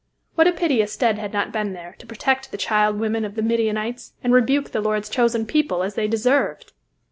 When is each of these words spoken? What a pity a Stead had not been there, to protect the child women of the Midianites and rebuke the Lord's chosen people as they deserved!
What 0.33 0.47
a 0.47 0.51
pity 0.51 0.81
a 0.81 0.87
Stead 0.87 1.19
had 1.19 1.31
not 1.31 1.51
been 1.51 1.73
there, 1.73 1.93
to 1.99 2.07
protect 2.07 2.49
the 2.49 2.57
child 2.57 2.99
women 2.99 3.23
of 3.23 3.35
the 3.35 3.43
Midianites 3.43 4.13
and 4.23 4.33
rebuke 4.33 4.71
the 4.71 4.81
Lord's 4.81 5.09
chosen 5.09 5.45
people 5.45 5.83
as 5.83 5.93
they 5.93 6.07
deserved! 6.07 6.73